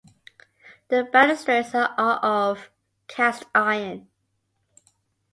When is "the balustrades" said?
0.87-1.75